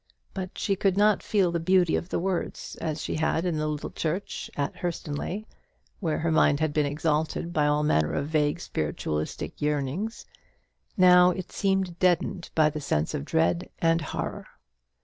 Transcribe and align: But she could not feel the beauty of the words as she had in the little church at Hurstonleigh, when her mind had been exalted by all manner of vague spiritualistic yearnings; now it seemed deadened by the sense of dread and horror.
But 0.33 0.57
she 0.57 0.75
could 0.75 0.97
not 0.97 1.21
feel 1.21 1.51
the 1.51 1.59
beauty 1.59 1.95
of 1.95 2.09
the 2.09 2.17
words 2.17 2.75
as 2.81 3.03
she 3.03 3.17
had 3.17 3.45
in 3.45 3.57
the 3.57 3.67
little 3.67 3.91
church 3.91 4.49
at 4.57 4.77
Hurstonleigh, 4.77 5.43
when 5.99 6.17
her 6.17 6.31
mind 6.31 6.59
had 6.59 6.73
been 6.73 6.87
exalted 6.87 7.53
by 7.53 7.67
all 7.67 7.83
manner 7.83 8.13
of 8.13 8.25
vague 8.27 8.59
spiritualistic 8.59 9.61
yearnings; 9.61 10.25
now 10.97 11.29
it 11.29 11.51
seemed 11.51 11.99
deadened 11.99 12.49
by 12.55 12.67
the 12.71 12.81
sense 12.81 13.13
of 13.13 13.25
dread 13.25 13.69
and 13.77 14.01
horror. 14.01 14.47